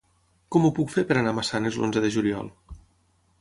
Com 0.55 0.63
ho 0.63 0.71
puc 0.79 0.89
fer 0.93 1.03
per 1.11 1.17
anar 1.21 1.33
a 1.35 1.39
Massanes 1.41 1.77
l'onze 1.83 2.03
de 2.07 2.11
juliol? 2.17 2.51